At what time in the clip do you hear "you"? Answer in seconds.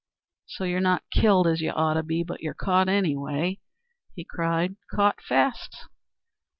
1.61-1.69